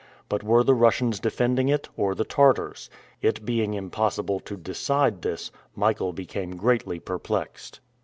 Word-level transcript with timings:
But 0.29 0.41
were 0.41 0.63
the 0.63 0.73
Russians 0.73 1.19
defending 1.19 1.69
it 1.69 1.87
or 1.95 2.15
the 2.15 2.23
Tartars? 2.23 2.89
It 3.21 3.45
being 3.45 3.75
impossible 3.75 4.39
to 4.39 4.57
decide 4.57 5.21
this, 5.21 5.51
Michael 5.75 6.11
became 6.11 6.57
greatly 6.57 6.99
perplexed. 6.99 7.81